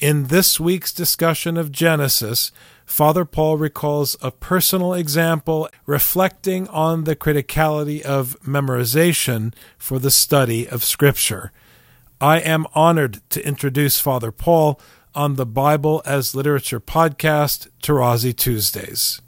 [0.00, 2.52] In this week's discussion of Genesis,
[2.86, 10.66] Father Paul recalls a personal example reflecting on the criticality of memorization for the study
[10.66, 11.52] of Scripture.
[12.18, 14.80] I am honored to introduce Father Paul
[15.14, 19.20] on the Bible as Literature podcast, Tarazi Tuesdays.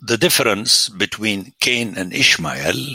[0.00, 2.94] The difference between Cain and Ishmael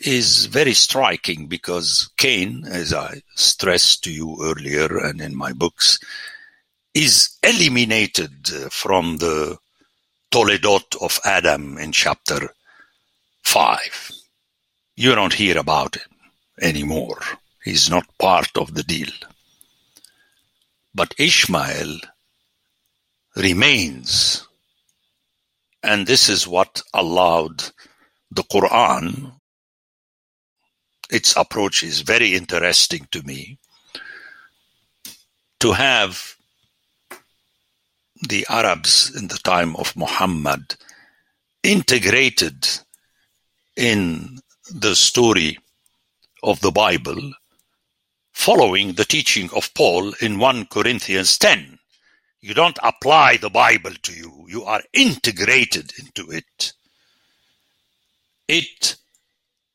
[0.00, 5.98] is very striking because Cain, as I stressed to you earlier and in my books,
[6.94, 9.58] is eliminated uh, from the
[10.30, 12.50] Toledot of Adam in chapter
[13.44, 14.12] 5.
[14.96, 16.10] You don't hear about him
[16.60, 17.20] anymore.
[17.62, 19.12] He's not part of the deal.
[20.94, 21.98] But Ishmael
[23.36, 24.46] remains.
[25.82, 27.62] And this is what allowed
[28.30, 29.32] the Quran
[31.10, 33.58] its approach is very interesting to me.
[35.60, 36.36] To have
[38.28, 40.76] the Arabs in the time of Muhammad
[41.62, 42.66] integrated
[43.76, 44.38] in
[44.70, 45.58] the story
[46.42, 47.32] of the Bible,
[48.32, 51.78] following the teaching of Paul in 1 Corinthians 10.
[52.40, 56.72] You don't apply the Bible to you, you are integrated into it.
[58.48, 58.96] It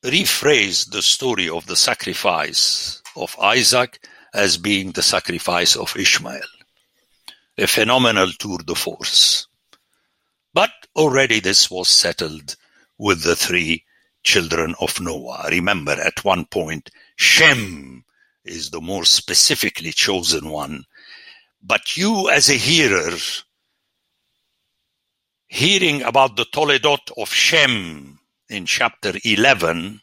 [0.04, 6.42] rephrase the story of the sacrifice of Isaac as being the sacrifice of Ishmael.
[7.58, 9.48] A phenomenal tour de force.
[10.54, 12.56] But already this was settled
[12.98, 13.86] with the three
[14.24, 15.48] children of Noah.
[15.50, 18.04] Remember, at one point, Shem
[18.44, 20.86] is the more specifically chosen one.
[21.62, 23.16] But you, as a hearer,
[25.48, 28.21] hearing about the Toledot of Shem
[28.52, 30.02] in chapter 11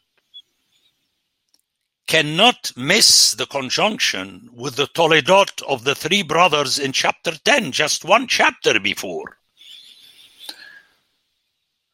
[2.06, 8.04] cannot miss the conjunction with the Toledot of the three brothers in chapter 10, just
[8.04, 9.36] one chapter before.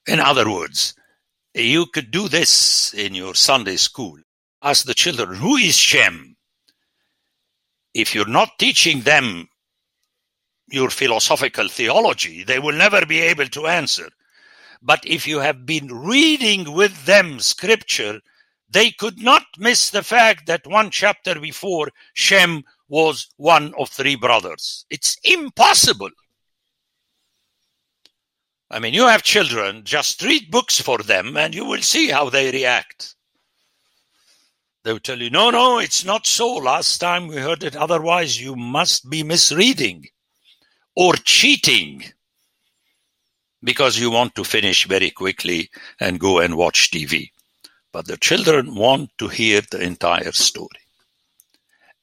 [0.07, 0.95] In other words,
[1.55, 4.17] you could do this in your Sunday school.
[4.63, 6.37] Ask the children, who is Shem?
[7.93, 9.49] If you're not teaching them
[10.69, 14.09] your philosophical theology, they will never be able to answer.
[14.87, 18.21] But if you have been reading with them scripture,
[18.69, 24.15] they could not miss the fact that one chapter before, Shem was one of three
[24.15, 24.85] brothers.
[24.91, 26.11] It's impossible.
[28.71, 32.29] I mean, you have children, just read books for them and you will see how
[32.29, 33.15] they react.
[34.83, 36.57] They will tell you, no, no, it's not so.
[36.57, 38.39] Last time we heard it otherwise.
[38.39, 40.09] You must be misreading
[40.95, 42.05] or cheating
[43.65, 47.31] because you want to finish very quickly and go and watch TV.
[47.93, 50.69] But the children want to hear the entire story.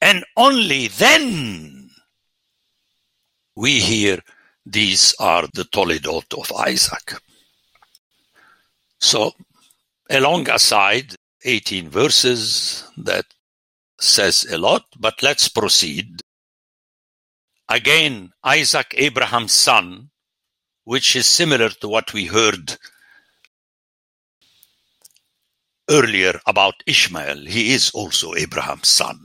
[0.01, 1.89] And only then
[3.55, 4.19] we hear
[4.65, 7.13] these are the Toledot of Isaac.
[8.99, 9.33] So,
[10.09, 13.25] along aside, 18 verses that
[13.99, 16.21] says a lot, but let's proceed.
[17.69, 20.10] Again, Isaac, Abraham's son,
[20.83, 22.77] which is similar to what we heard
[25.89, 27.45] earlier about Ishmael.
[27.45, 29.19] He is also Abraham's son.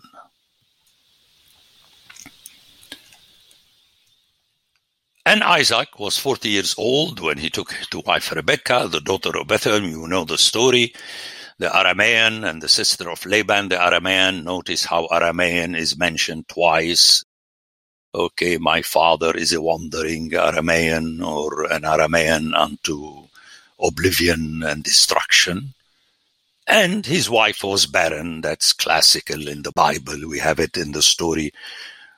[5.24, 9.48] And Isaac was 40 years old when he took to wife Rebekah, the daughter of
[9.48, 9.82] Bethuel.
[9.82, 10.94] You know the story.
[11.58, 14.44] The Aramean and the sister of Laban, the Aramean.
[14.44, 17.24] Notice how Aramean is mentioned twice
[18.16, 23.28] okay, my father is a wandering Aramean or an Aramean unto
[23.78, 25.74] oblivion and destruction.
[26.66, 28.40] And his wife was barren.
[28.40, 30.28] That's classical in the Bible.
[30.28, 31.52] We have it in the story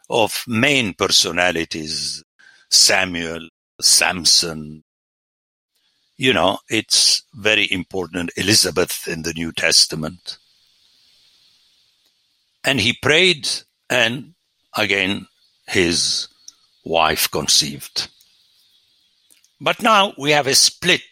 [0.08, 2.24] of main personalities
[2.70, 3.48] Samuel,
[3.80, 4.84] Samson.
[6.16, 8.30] You know, it's very important.
[8.36, 10.38] Elizabeth in the New Testament.
[12.64, 13.48] And he prayed,
[13.88, 14.34] and
[14.76, 15.26] again,
[15.68, 16.28] his
[16.84, 18.08] wife conceived.
[19.60, 21.02] But now we have a split.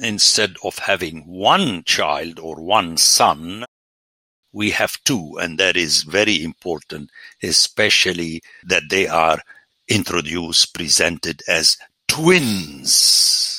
[0.00, 3.64] Instead of having one child or one son,
[4.52, 7.10] we have two, and that is very important,
[7.42, 9.40] especially that they are
[9.88, 13.57] introduced, presented as twins.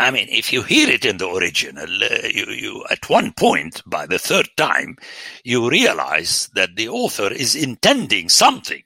[0.00, 3.82] I mean, if you hear it in the original, uh, you, you, at one point,
[3.84, 4.96] by the third time,
[5.42, 8.82] you realize that the author is intending something.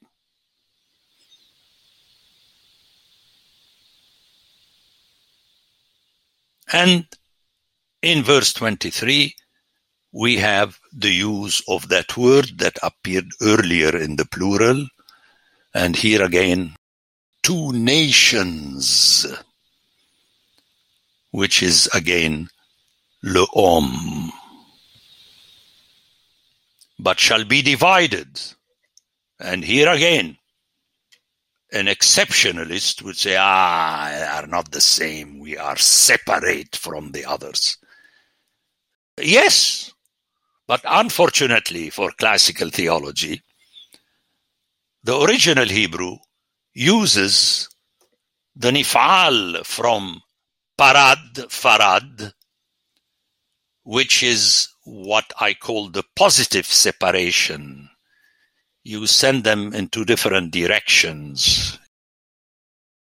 [6.72, 7.04] And
[8.00, 9.34] in verse 23,
[10.12, 14.86] we have the use of that word that appeared earlier in the plural.
[15.74, 16.74] And here again,
[17.42, 19.26] two nations,
[21.32, 22.48] which is again
[23.22, 24.30] Le leom,
[26.98, 28.40] but shall be divided.
[29.40, 30.36] And here again,
[31.72, 35.38] an exceptionalist would say, ah, are not the same.
[35.38, 37.78] We are separate from the others.
[39.18, 39.92] Yes,
[40.66, 43.42] but unfortunately for classical theology,
[45.02, 46.16] the original Hebrew
[46.74, 47.68] uses
[48.54, 50.20] the nifal from
[50.82, 52.32] parad, farad,
[53.84, 57.88] which is what I call the positive separation
[58.84, 61.78] you send them in two different directions.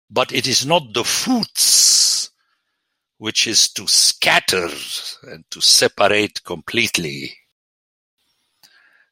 [0.10, 2.32] But it is not the foots,
[3.18, 4.68] which is to scatter
[5.24, 7.38] and to separate completely.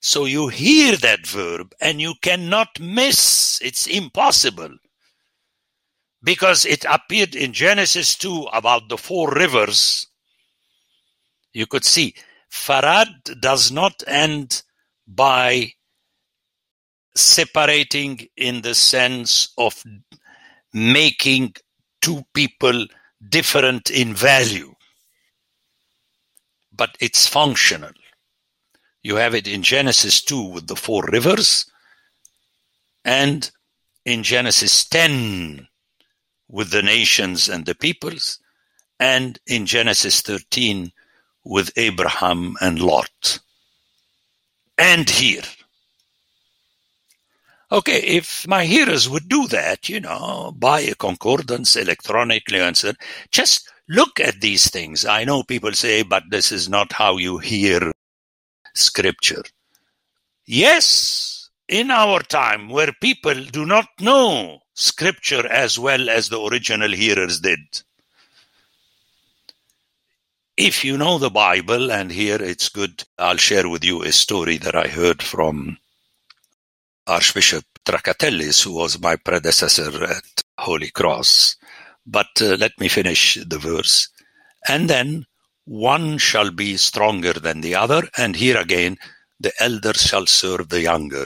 [0.01, 3.61] So you hear that verb and you cannot miss.
[3.61, 4.75] It's impossible.
[6.23, 10.07] Because it appeared in Genesis 2 about the four rivers.
[11.53, 12.15] You could see
[12.51, 14.63] Farad does not end
[15.07, 15.73] by
[17.15, 19.83] separating in the sense of
[20.73, 21.55] making
[22.01, 22.85] two people
[23.29, 24.73] different in value,
[26.71, 27.91] but it's functional.
[29.01, 31.65] You have it in Genesis 2 with the four rivers,
[33.03, 33.49] and
[34.05, 35.67] in Genesis 10
[36.47, 38.39] with the nations and the peoples,
[38.99, 40.91] and in Genesis 13
[41.43, 43.39] with Abraham and Lot.
[44.77, 45.43] And here.
[47.71, 52.93] Okay, if my hearers would do that, you know, buy a concordance electronically and so
[53.31, 55.05] just look at these things.
[55.05, 57.91] I know people say, but this is not how you hear
[58.73, 59.43] scripture.
[60.45, 61.36] Yes,
[61.67, 67.39] in our time where people do not know scripture as well as the original hearers
[67.39, 67.59] did.
[70.55, 74.57] If you know the Bible, and here it's good, I'll share with you a story
[74.57, 75.77] that I heard from
[77.05, 81.57] Archbishop Trakatellis, who was my predecessor at Holy Cross.
[82.07, 84.09] But uh, let me finish the verse.
[84.67, 85.25] And then
[85.65, 88.97] one shall be stronger than the other, and here again,
[89.39, 91.25] the elder shall serve the younger.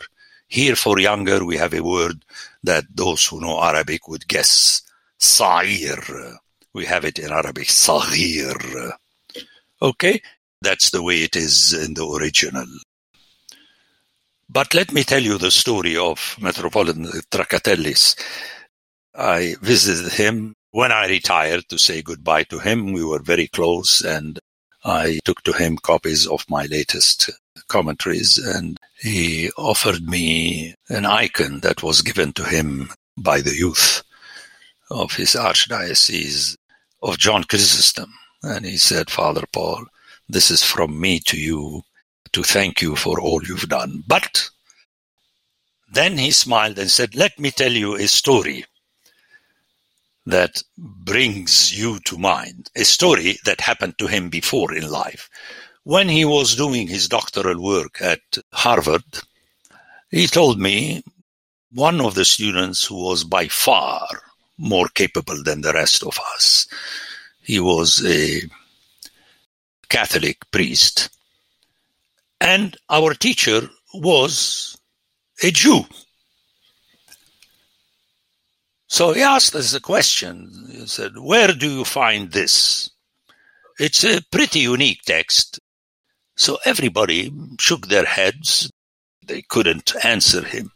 [0.51, 2.25] Here for younger, we have a word
[2.61, 4.81] that those who know Arabic would guess.
[5.17, 6.01] Sa'ir.
[6.73, 8.91] We have it in Arabic, Sa'ir.
[9.81, 10.21] Okay?
[10.61, 12.67] That's the way it is in the original.
[14.49, 18.17] But let me tell you the story of Metropolitan Trakatellis.
[19.15, 22.91] I visited him when I retired to say goodbye to him.
[22.91, 24.37] We were very close and
[24.83, 27.29] I took to him copies of my latest
[27.71, 34.03] commentaries and he offered me an icon that was given to him by the youth
[34.89, 36.57] of his archdiocese
[37.01, 38.13] of John Chrysostom.
[38.43, 39.85] And he said, Father Paul,
[40.27, 41.81] this is from me to you
[42.33, 44.03] to thank you for all you've done.
[44.05, 44.49] But
[45.91, 48.65] then he smiled and said, Let me tell you a story
[50.25, 55.29] that brings you to mind, a story that happened to him before in life.
[55.83, 58.21] When he was doing his doctoral work at
[58.53, 59.03] Harvard,
[60.11, 61.03] he told me
[61.71, 64.07] one of the students who was by far
[64.57, 66.67] more capable than the rest of us.
[67.41, 68.43] He was a
[69.89, 71.09] Catholic priest
[72.39, 74.77] and our teacher was
[75.43, 75.85] a Jew.
[78.87, 80.67] So he asked us a question.
[80.69, 82.89] He said, Where do you find this?
[83.79, 85.59] It's a pretty unique text.
[86.41, 88.71] So everybody shook their heads.
[89.27, 90.71] They couldn't answer him.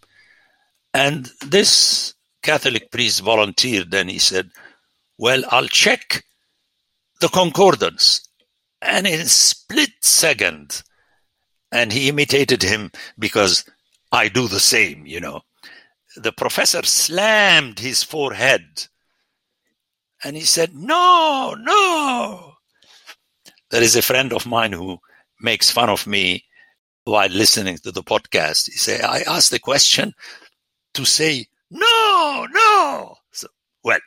[0.93, 4.51] And this Catholic priest volunteered and he said,
[5.17, 6.23] Well, I'll check
[7.19, 8.29] the concordance.
[8.79, 10.83] And in a split second,
[11.71, 13.65] and he imitated him because
[14.11, 15.41] I do the same, you know.
[16.15, 18.85] The professor slammed his forehead
[20.23, 22.53] and he said, No, no.
[23.71, 24.99] There is a friend of mine who
[25.45, 26.43] makes fun of me
[27.05, 28.65] while listening to the podcast.
[28.65, 30.13] He said, I asked the question
[30.95, 33.15] to say, no, no.
[33.31, 33.47] So,
[33.83, 33.99] well,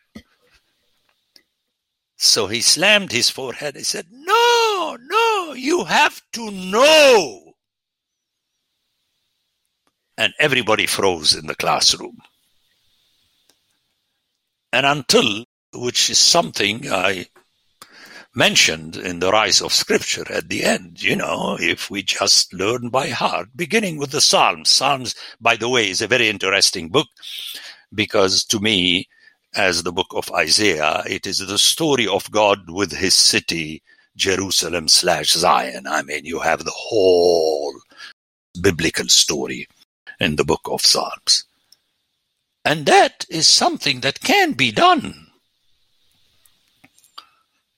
[2.16, 3.76] so he slammed his forehead.
[3.76, 7.52] He said, no, no, you have to know.
[10.18, 12.18] And everybody froze in the classroom.
[14.72, 17.26] And until, which is something I
[18.38, 22.88] mentioned in the rise of scripture at the end, you know, if we just learn
[22.88, 24.70] by heart, beginning with the Psalms.
[24.70, 27.08] Psalms, by the way, is a very interesting book
[27.92, 29.08] because to me,
[29.56, 33.82] as the book of Isaiah, it is the story of God with his city,
[34.14, 35.88] Jerusalem slash Zion.
[35.88, 37.74] I mean, you have the whole
[38.62, 39.66] biblical story
[40.20, 41.44] in the book of Psalms.
[42.64, 45.27] And that is something that can be done.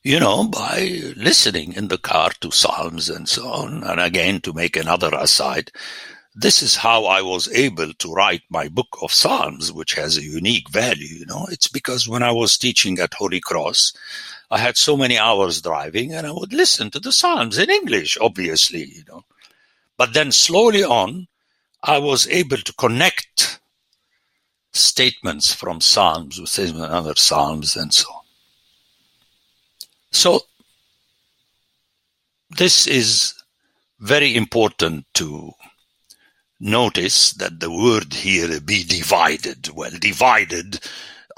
[0.03, 3.85] You know, by listening in the car to Psalms and so on.
[3.85, 5.71] And again, to make another aside,
[6.35, 10.25] this is how I was able to write my book of Psalms, which has a
[10.25, 11.19] unique value.
[11.19, 13.93] You know, it's because when I was teaching at Holy Cross,
[14.51, 18.17] I had so many hours driving and I would listen to the Psalms in English,
[18.23, 19.25] obviously, you know.
[19.99, 21.29] But then slowly on,
[21.83, 23.61] I was able to connect
[24.73, 28.20] statements from Psalms with other Psalms and so on.
[30.11, 30.41] So
[32.51, 33.35] this is
[34.01, 35.53] very important to
[36.59, 39.69] notice that the word here be divided.
[39.71, 40.81] Well, divided,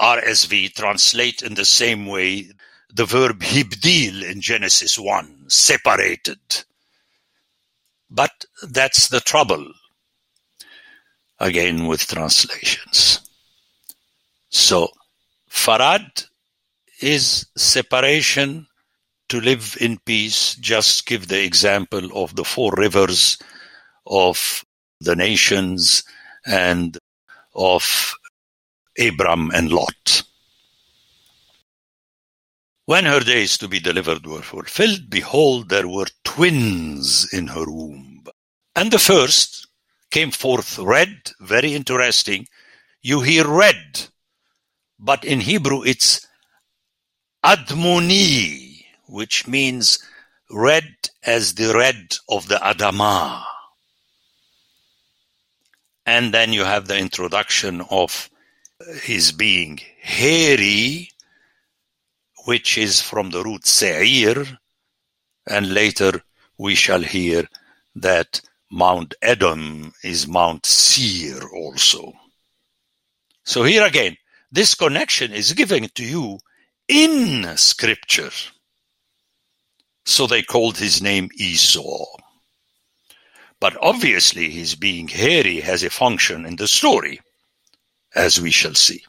[0.01, 2.49] RSV translate in the same way
[2.93, 6.39] the verb hibdil in Genesis 1, separated.
[8.09, 9.71] But that's the trouble,
[11.39, 13.19] again, with translations.
[14.49, 14.89] So,
[15.49, 16.27] farad
[17.03, 18.67] is separation
[19.29, 20.55] to live in peace.
[20.55, 23.37] Just give the example of the four rivers
[24.07, 24.63] of
[25.01, 26.03] the nations
[26.45, 26.97] and
[27.55, 28.13] of
[28.99, 30.23] Abram and Lot.
[32.85, 38.25] When her days to be delivered were fulfilled, behold, there were twins in her womb.
[38.75, 39.67] And the first
[40.11, 42.47] came forth red, very interesting.
[43.01, 44.07] You hear red
[45.03, 46.25] but in Hebrew it's
[47.43, 49.99] Admoni, which means
[50.49, 50.87] red
[51.23, 53.43] as the red of the Adamah.
[56.05, 58.29] And then you have the introduction of
[59.01, 61.09] his being hairy,
[62.45, 64.59] which is from the root se'ir,
[65.47, 66.21] and later
[66.57, 67.47] we shall hear
[67.95, 72.13] that Mount Edom is Mount Seir also.
[73.43, 74.17] So here again,
[74.51, 76.39] this connection is given to you
[76.87, 78.31] in Scripture.
[80.05, 82.05] So they called his name Esau.
[83.59, 87.21] But obviously, his being hairy has a function in the story,
[88.13, 89.03] as we shall see.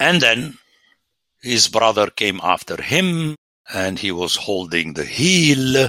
[0.00, 0.58] And then
[1.40, 3.36] his brother came after him,
[3.72, 5.88] and he was holding the heel,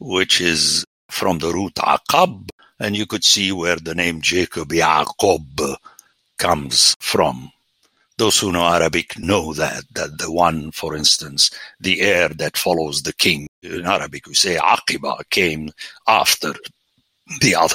[0.00, 2.48] which is from the root Aqab,
[2.80, 5.76] and you could see where the name Jacob Yaakov
[6.38, 7.52] comes from.
[8.22, 11.50] Those who know Arabic know that, that the one, for instance,
[11.80, 15.70] the heir that follows the king, in Arabic we say Aqiba, came
[16.06, 16.54] after
[17.40, 17.74] the other.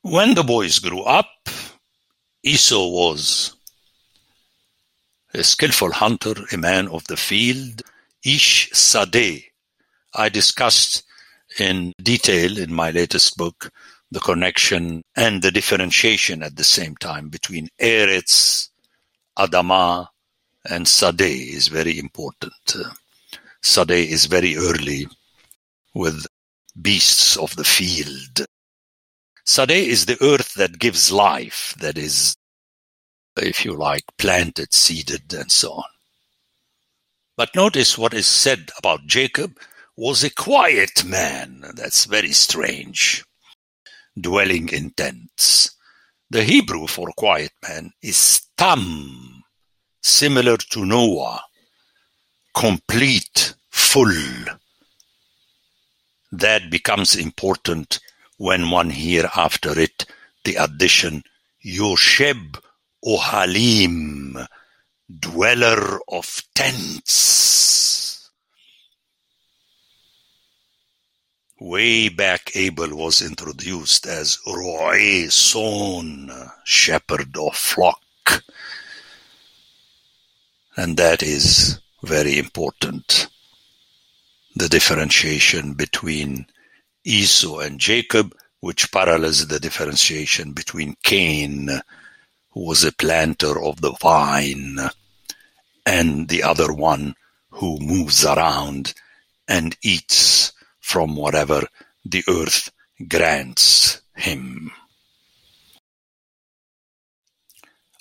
[0.00, 1.28] When the boys grew up,
[2.42, 3.54] Esau was
[5.34, 7.82] a skillful hunter, a man of the field.
[8.24, 9.44] Ish Sadeh.
[10.14, 11.02] I discussed
[11.58, 13.70] in detail in my latest book
[14.10, 18.68] the connection and the differentiation at the same time between Eretz,
[19.38, 20.08] Adama,
[20.68, 22.52] and Sadeh is very important.
[22.74, 22.90] Uh,
[23.62, 25.06] Sadeh is very early
[25.94, 26.26] with
[26.80, 28.46] beasts of the field.
[29.46, 32.36] Sadeh is the earth that gives life, that is,
[33.36, 35.90] if you like, planted, seeded, and so on.
[37.36, 39.58] But notice what is said about Jacob
[39.96, 41.64] was a quiet man.
[41.74, 43.24] That's very strange.
[44.18, 45.76] Dwelling in tents.
[46.30, 49.42] The Hebrew for quiet man is tam,
[50.02, 51.42] similar to Noah,
[52.54, 54.14] complete, full.
[56.32, 57.98] That becomes important
[58.36, 60.06] when one hear after it
[60.44, 61.24] the addition
[61.64, 62.58] Yosheb
[63.04, 64.46] Ohalim,
[65.18, 67.69] dweller of tents.
[71.60, 76.32] Way back Abel was introduced as Roe Son,
[76.64, 78.02] shepherd of flock.
[80.76, 83.28] And that is very important.
[84.56, 86.46] the differentiation between
[87.04, 91.68] Esau and Jacob, which parallels the differentiation between Cain,
[92.50, 94.78] who was a planter of the vine,
[95.86, 97.14] and the other one
[97.50, 98.94] who moves around
[99.48, 100.39] and eats
[100.90, 101.66] from whatever
[102.04, 102.70] the earth
[103.08, 104.72] grants him.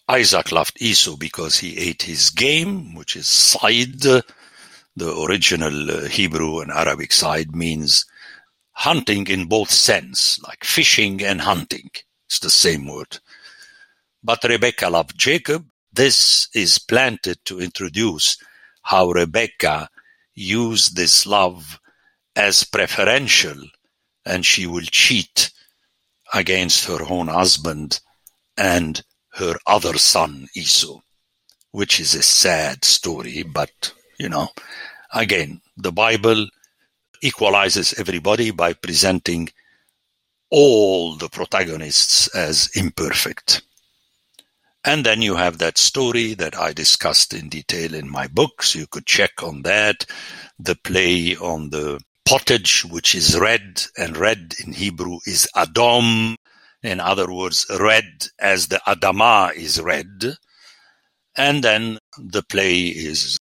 [0.08, 4.02] Isaac loved Esau because he ate his game, which is side.
[4.02, 8.06] The original uh, Hebrew and Arabic side means
[8.72, 11.92] hunting in both sense, like fishing and hunting.
[12.26, 13.20] It's the same word.
[14.24, 15.68] But Rebecca loved Jacob.
[15.94, 18.38] This is planted to introduce
[18.82, 19.90] how Rebecca
[20.34, 21.80] used this love
[22.40, 23.62] as preferential
[24.26, 25.52] and she will cheat
[26.34, 28.00] against her own husband
[28.58, 29.04] and
[29.34, 31.02] her other son Esau,
[31.72, 34.48] which is a sad story, but you know,
[35.14, 36.48] again, the Bible
[37.22, 39.50] equalizes everybody by presenting
[40.50, 43.64] all the protagonists as imperfect.
[44.86, 48.76] And then you have that story that I discussed in detail in my books.
[48.76, 50.06] You could check on that.
[50.58, 56.36] The play on the pottage, which is red, and red in Hebrew is Adom.
[56.84, 60.36] In other words, red as the Adama is red.
[61.36, 63.40] And then the play is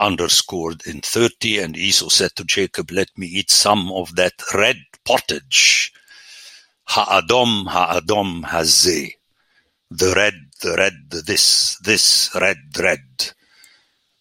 [0.00, 1.60] underscored in 30.
[1.60, 5.92] And Esau said to Jacob, Let me eat some of that red pottage.
[6.88, 9.12] Ha'adom, ha'adom hazeh.
[9.92, 10.94] The red, the red,
[11.24, 13.32] this, this, red, red.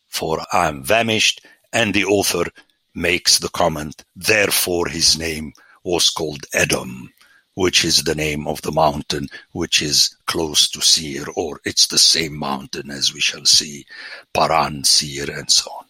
[0.07, 1.43] For I am famished.
[1.73, 2.45] And the author
[2.93, 7.11] makes the comment, therefore his name was called Edom
[7.55, 11.97] which is the name of the mountain which is close to Seir, or it's the
[11.97, 13.85] same mountain as we shall see,
[14.33, 15.85] Paran, Seir, and so on.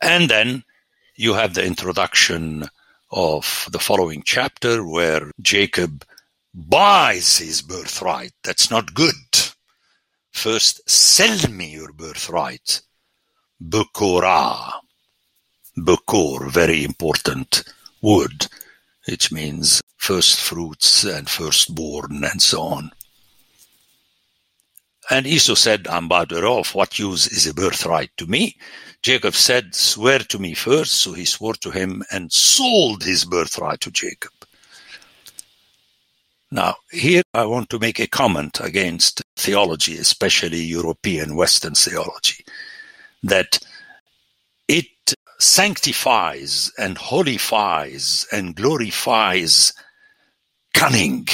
[0.00, 0.62] And then
[1.16, 2.68] you have the introduction
[3.10, 6.04] of the following chapter where Jacob
[6.54, 8.32] buys his birthright.
[8.44, 9.14] That's not good.
[10.32, 12.82] First, sell me your birthright.
[13.62, 14.72] Bekorah.
[15.78, 17.64] Bekor, very important
[18.02, 18.46] word
[19.06, 22.90] which means first fruits and firstborn and so on.
[25.08, 26.74] And Esau said, I'm better off.
[26.74, 28.56] What use is a birthright to me?
[29.02, 30.94] Jacob said, Swear to me first.
[30.94, 34.32] So he swore to him and sold his birthright to Jacob.
[36.50, 42.44] Now, here I want to make a comment against theology, especially European Western theology,
[43.26, 43.58] that
[44.68, 49.72] it sanctifies and holifies and glorifies
[50.74, 51.26] cunning.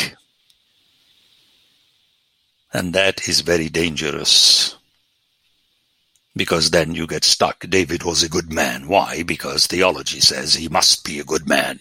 [2.72, 4.76] And that is very dangerous.
[6.34, 7.60] Because then you get stuck.
[7.68, 8.88] David was a good man.
[8.88, 9.22] Why?
[9.22, 11.78] Because theology says he must be a good man.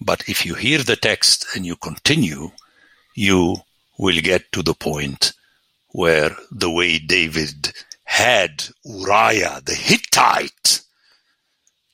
[0.00, 2.50] But if you hear the text and you continue,
[3.14, 3.56] you
[3.98, 5.32] will get to the point
[5.96, 7.72] where the way David
[8.04, 10.82] had Uriah the Hittite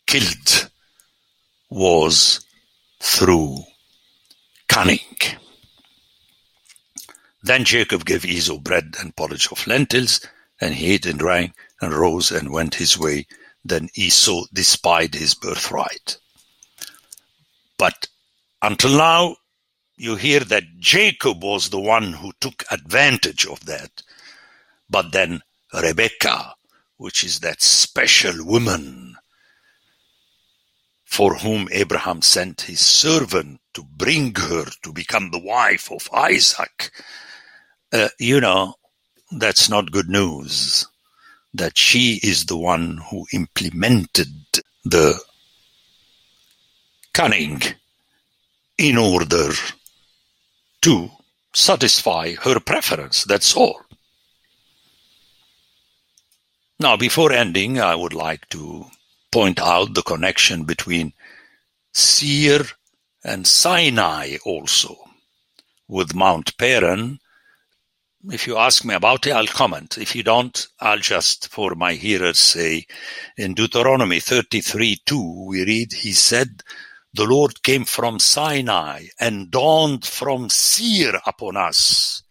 [0.08, 0.70] killed
[1.70, 2.44] was
[3.00, 3.58] through
[4.66, 4.98] cunning.
[7.44, 10.20] Then Jacob gave Esau bread and porridge of lentils,
[10.60, 13.28] and he ate and drank, and rose and went his way.
[13.64, 16.16] Then Esau despised his birthright.
[17.78, 18.08] But
[18.60, 19.36] until now,
[20.02, 24.02] you hear that Jacob was the one who took advantage of that.
[24.90, 26.56] But then Rebecca,
[26.96, 29.14] which is that special woman
[31.04, 36.90] for whom Abraham sent his servant to bring her to become the wife of Isaac.
[37.92, 38.74] Uh, you know,
[39.30, 40.84] that's not good news.
[41.54, 44.34] That she is the one who implemented
[44.84, 45.20] the
[47.12, 47.62] cunning
[48.78, 49.52] in order
[50.82, 51.10] to
[51.54, 53.24] satisfy her preference.
[53.24, 53.80] That's all.
[56.78, 58.86] Now, before ending, I would like to
[59.30, 61.12] point out the connection between
[61.92, 62.64] Seir
[63.24, 64.96] and Sinai also.
[65.88, 67.20] With Mount Paran,
[68.30, 69.98] if you ask me about it, I'll comment.
[69.98, 72.86] If you don't, I'll just, for my hearers, say
[73.36, 76.62] in Deuteronomy 33 2, we read, He said,
[77.14, 82.22] The Lord came from Sinai and dawned from Seir upon us.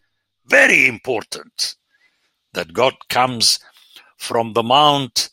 [0.45, 1.75] Very important
[2.53, 3.59] that God comes
[4.17, 5.29] from the mount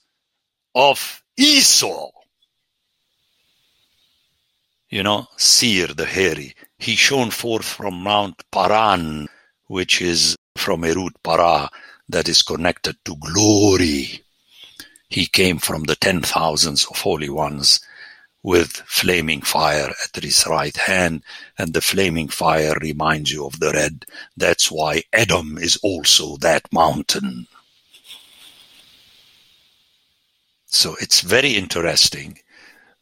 [0.75, 2.11] of Esau.
[4.91, 6.55] You know, Seir the hairy.
[6.79, 9.29] He shone forth from Mount Paran,
[9.67, 11.71] which is from root para,
[12.09, 14.23] that is connected to glory.
[15.09, 17.81] He came from the ten thousands of holy ones
[18.43, 21.23] with flaming fire at his right hand,
[21.59, 24.05] and the flaming fire reminds you of the red.
[24.37, 27.47] That's why Adam is also that mountain.
[30.67, 32.39] So it's very interesting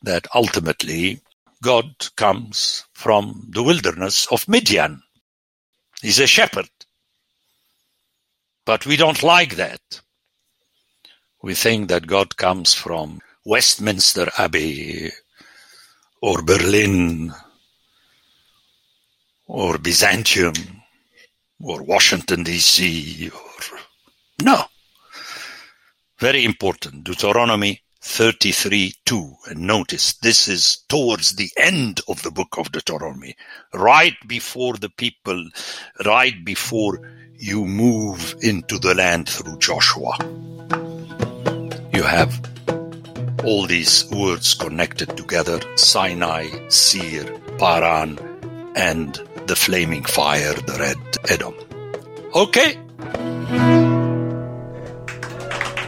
[0.02, 1.20] that ultimately
[1.62, 5.02] God comes from the wilderness of Midian.
[6.00, 6.68] He's a shepherd.
[8.64, 9.80] But we don't like that.
[11.42, 15.12] We think that God comes from Westminster Abbey
[16.26, 17.32] or Berlin
[19.46, 20.54] or Byzantium
[21.62, 23.78] or Washington DC or
[24.42, 24.64] no.
[26.18, 27.04] Very important.
[27.04, 29.36] Deuteronomy 33 2.
[29.50, 33.36] And notice this is towards the end of the book of Deuteronomy,
[33.72, 35.48] right before the people,
[36.04, 36.98] right before
[37.38, 40.16] you move into the land through Joshua.
[41.94, 42.32] You have
[43.46, 47.24] all these words connected together Sinai, Seir,
[47.58, 48.18] Paran,
[48.74, 50.98] and the flaming fire, the red
[51.30, 51.54] Edom.
[52.34, 52.72] Okay.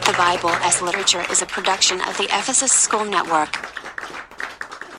[0.05, 3.78] The Bible as Literature is a production of the Ephesus School Network.